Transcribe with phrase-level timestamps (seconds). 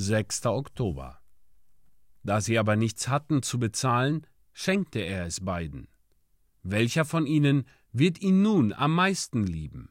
[0.00, 0.46] 6.
[0.46, 1.20] Oktober.
[2.22, 5.88] Da sie aber nichts hatten zu bezahlen, schenkte er es beiden.
[6.62, 9.90] Welcher von ihnen wird ihn nun am meisten lieben?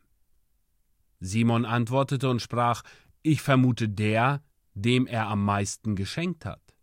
[1.20, 2.82] Simon antwortete und sprach,
[3.22, 4.44] Ich vermute der,
[4.74, 6.76] dem er am meisten geschenkt hat.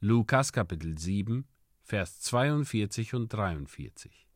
[0.00, 1.46] Lukas Kapitel 7,
[1.82, 4.26] Vers 42 und 43.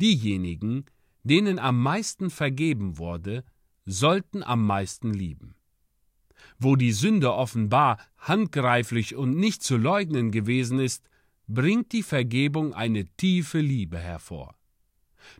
[0.00, 0.86] Diejenigen,
[1.24, 3.44] denen am meisten vergeben wurde,
[3.84, 5.56] sollten am meisten lieben.
[6.58, 11.08] Wo die Sünde offenbar handgreiflich und nicht zu leugnen gewesen ist,
[11.46, 14.54] bringt die Vergebung eine tiefe Liebe hervor.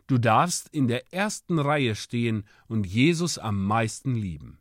[0.05, 4.59] Du darfst in der ersten Reihe stehen und Jesus am meisten lieben.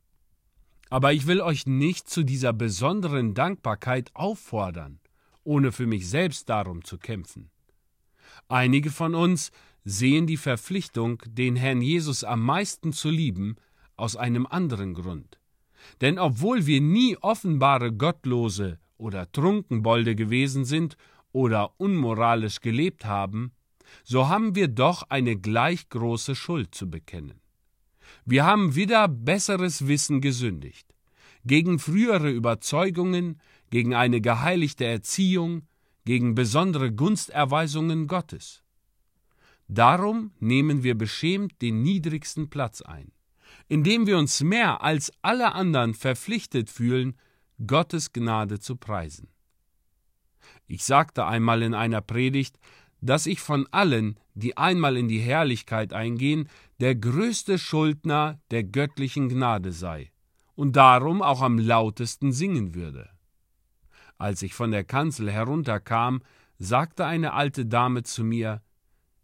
[0.88, 5.00] Aber ich will euch nicht zu dieser besonderen Dankbarkeit auffordern,
[5.42, 7.50] ohne für mich selbst darum zu kämpfen.
[8.48, 9.50] Einige von uns
[9.84, 13.56] sehen die Verpflichtung, den Herrn Jesus am meisten zu lieben,
[13.96, 15.38] aus einem anderen Grund.
[16.00, 20.96] Denn obwohl wir nie offenbare Gottlose oder Trunkenbolde gewesen sind
[21.32, 23.52] oder unmoralisch gelebt haben,
[24.04, 27.40] so haben wir doch eine gleich große Schuld zu bekennen.
[28.24, 30.94] Wir haben wieder besseres Wissen gesündigt,
[31.44, 35.62] gegen frühere Überzeugungen, gegen eine geheiligte Erziehung,
[36.04, 38.62] gegen besondere Gunsterweisungen Gottes.
[39.68, 43.10] Darum nehmen wir beschämt den niedrigsten Platz ein,
[43.68, 47.16] indem wir uns mehr als alle anderen verpflichtet fühlen,
[47.66, 49.28] Gottes Gnade zu preisen.
[50.66, 52.58] Ich sagte einmal in einer Predigt,
[53.00, 56.48] dass ich von allen, die einmal in die Herrlichkeit eingehen,
[56.80, 60.10] der größte Schuldner der göttlichen Gnade sei
[60.54, 63.08] und darum auch am lautesten singen würde.
[64.18, 66.22] Als ich von der Kanzel herunterkam,
[66.58, 68.62] sagte eine alte Dame zu mir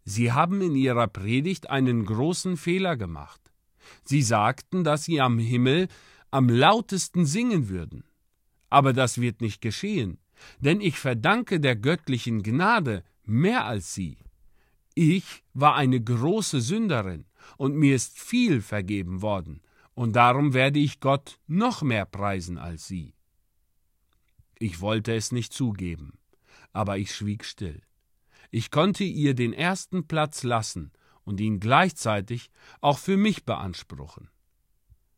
[0.05, 3.52] Sie haben in Ihrer Predigt einen großen Fehler gemacht.
[4.03, 5.87] Sie sagten, dass Sie am Himmel
[6.31, 8.03] am lautesten singen würden.
[8.69, 10.17] Aber das wird nicht geschehen,
[10.59, 14.17] denn ich verdanke der göttlichen Gnade mehr als Sie.
[14.95, 17.25] Ich war eine große Sünderin,
[17.57, 19.61] und mir ist viel vergeben worden,
[19.95, 23.13] und darum werde ich Gott noch mehr preisen als Sie.
[24.57, 26.17] Ich wollte es nicht zugeben,
[26.71, 27.81] aber ich schwieg still.
[28.49, 30.91] Ich konnte ihr den ersten Platz lassen
[31.25, 32.49] und ihn gleichzeitig
[32.81, 34.29] auch für mich beanspruchen.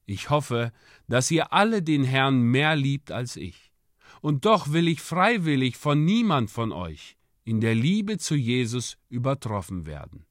[0.06, 0.72] Ich hoffe,
[1.08, 3.72] dass ihr alle den Herrn mehr liebt als ich.
[4.22, 9.86] Und doch will ich freiwillig von niemand von euch in der Liebe zu Jesus übertroffen
[9.86, 10.25] werden.